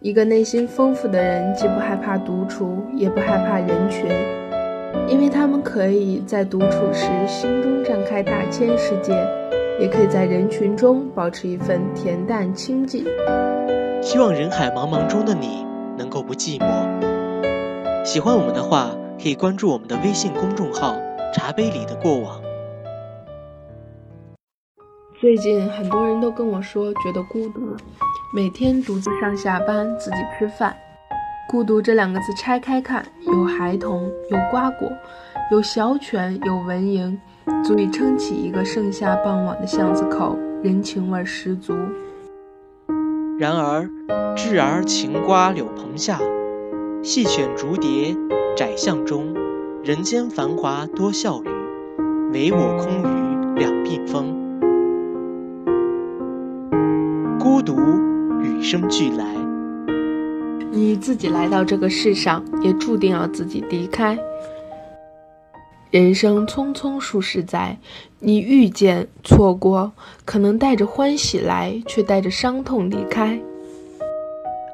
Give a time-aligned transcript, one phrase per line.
[0.00, 4.06] 一个内心丰富的人，既不害怕独处，也不害怕人群，
[5.08, 9.12] 因为他们可以在独处时心中展开大千世界，
[9.80, 13.04] 也可以在人群中保持一份恬淡清静。
[14.00, 15.66] 希望人海茫茫中的你
[15.96, 18.04] 能够不寂寞。
[18.04, 20.96] 喜欢我们的话，可以关注我们的微信公众号
[21.34, 22.40] “茶杯里的过往”。
[25.20, 27.76] 最近很多人都跟我说觉得孤独，
[28.30, 30.76] 每天独自上下班，自己吃饭。
[31.48, 34.92] 孤独这两个字拆开看，有孩童，有瓜果，
[35.50, 37.16] 有小犬，有蚊蝇，
[37.64, 41.72] 足以撑起一个盛夏傍晚的巷子口，人情味十足。
[43.38, 43.88] 然而，
[44.36, 46.18] 稚儿晴瓜柳棚下，
[47.02, 48.14] 细犬逐蝶
[48.54, 49.34] 窄巷中，
[49.82, 51.48] 人间繁华多笑语，
[52.34, 54.36] 唯我空余两鬓风。
[57.40, 57.74] 孤独
[58.42, 59.24] 与生俱来，
[60.70, 64.18] 你自己来到这个世上，也注定要自己离开。
[65.90, 67.78] 人生匆匆数十载，
[68.20, 69.92] 你遇见、错过，
[70.24, 73.40] 可能带着欢喜来，却带着伤痛离开。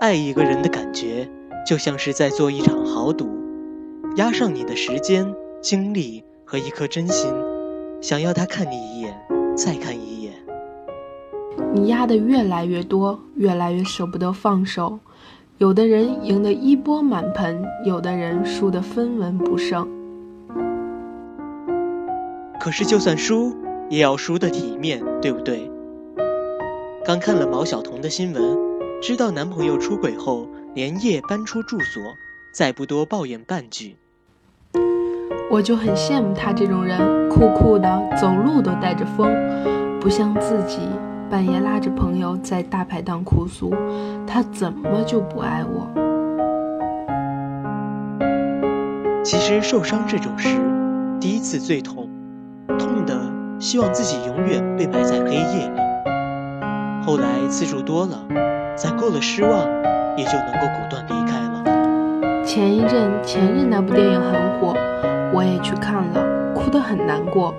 [0.00, 1.28] 爱一个人的感觉，
[1.66, 3.28] 就像是在做一场豪赌，
[4.16, 7.32] 押上你的时间、精力和一颗真心，
[8.02, 9.14] 想要他看你一眼，
[9.56, 10.13] 再看一眼。
[11.74, 15.00] 你压的越来越多，越来越舍不得放手。
[15.58, 19.84] 有的人赢得一波满盆，有的人输得分文不剩。
[22.60, 23.52] 可是就算输，
[23.90, 25.68] 也要输得体面，对不对？
[27.04, 28.56] 刚看了毛晓彤的新闻，
[29.02, 32.00] 知道男朋友出轨后，连夜搬出住所，
[32.52, 33.96] 再不多抱怨半句。
[35.50, 39.28] 我就很羡慕他这种人，酷酷的，走路都带着风，
[40.00, 40.78] 不像自己。
[41.34, 43.74] 半夜拉着朋友在大排档哭诉，
[44.24, 45.88] 他怎么就不爱我？
[49.24, 50.56] 其实受伤这种事，
[51.18, 52.08] 第一次最痛，
[52.78, 53.18] 痛的
[53.58, 55.80] 希望自己永远被埋在黑夜里。
[57.04, 58.16] 后来次数多了，
[58.76, 59.66] 攒够了失望，
[60.16, 62.44] 也就能够果断离开了。
[62.44, 64.76] 前一阵《前任》那部电影很火，
[65.32, 67.52] 我也去看了，哭得很难过。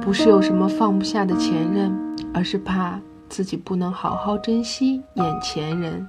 [0.00, 1.96] 不是有什么放不下的前任，
[2.34, 3.00] 而是怕
[3.34, 6.08] 自己不能好好珍惜眼前人。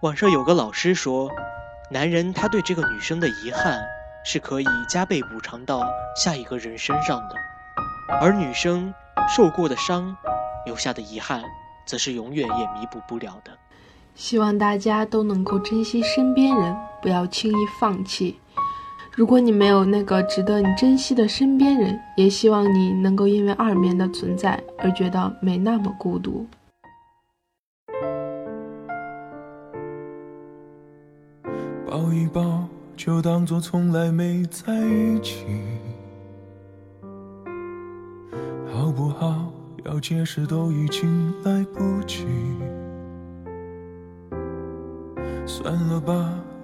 [0.00, 1.30] 网上有个老师说，
[1.90, 3.78] 男人他对这个女生的遗憾
[4.24, 5.82] 是可以加倍补偿到
[6.16, 7.34] 下一个人身上的，
[8.22, 8.94] 而女生
[9.28, 10.16] 受过的伤，
[10.64, 11.42] 留下的遗憾，
[11.84, 13.52] 则是永远也弥补不了的。
[14.14, 18.40] 希望大家都能够珍惜身边人，不要轻易放弃。
[19.18, 26.46] 如果你没有那个值得你珍惜的身边人，也希望你能够因为二面的存在而觉得没那么孤独。
[31.84, 35.44] 抱一抱，就当作从来没在一起，
[38.72, 39.52] 好不好？
[39.84, 42.24] 要解释都已经来不及，
[45.44, 46.32] 算了吧。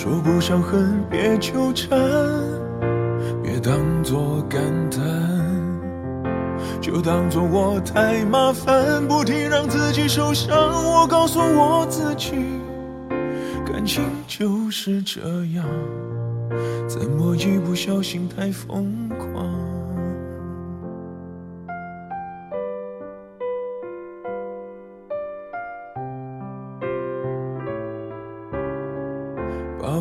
[0.00, 1.98] 说不上恨，别纠缠，
[3.42, 5.02] 别当作感叹，
[6.80, 10.56] 就当作我太麻烦，不停让自己受伤。
[10.84, 12.36] 我告诉我自己，
[13.66, 15.20] 感情就是这
[15.56, 15.64] 样，
[16.86, 19.57] 怎么一不小心太疯狂？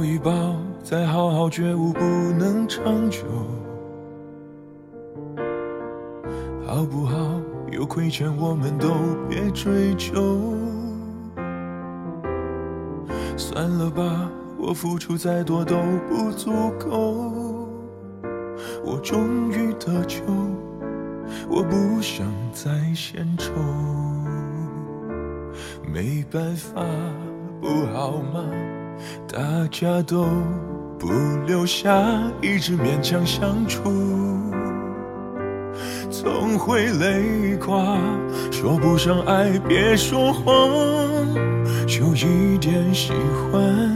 [0.07, 3.25] 抱一抱，再好好觉悟，不能长久，
[6.65, 7.18] 好不好？
[7.71, 8.88] 有亏欠，我们都
[9.27, 10.39] 别追究。
[13.36, 15.75] 算了吧，我付出再多都
[16.07, 17.68] 不足够。
[18.86, 20.21] 我终于得救，
[21.50, 23.51] 我不想再献丑。
[25.86, 26.81] 没办法，
[27.62, 28.45] 不好吗？
[29.28, 29.40] 大
[29.72, 30.26] 家都
[30.98, 31.10] 不
[31.46, 31.92] 留下，
[32.42, 33.84] 一直勉强相处。
[36.10, 37.98] 总会累垮。
[38.52, 40.46] 说不上爱，别说谎，
[41.86, 43.12] 就一点喜
[43.52, 43.96] 欢。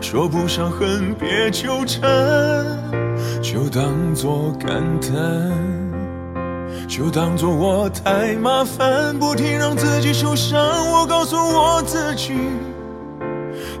[0.00, 2.02] 说不上恨，别纠缠，
[3.42, 5.50] 就当作感叹。
[6.86, 10.60] 就当作我太麻烦，不停让自己受伤。
[10.92, 12.34] 我告诉我自己，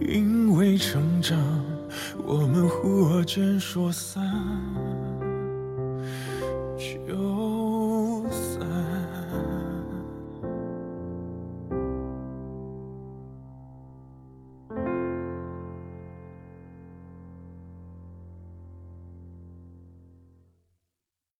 [0.00, 1.38] 因为成长，
[2.26, 4.22] 我们忽而间说散
[6.78, 7.19] 就。